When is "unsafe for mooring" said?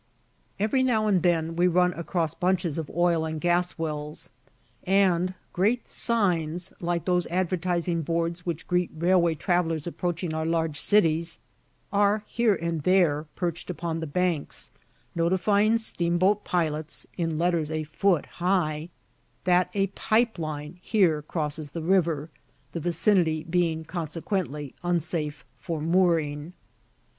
24.83-26.53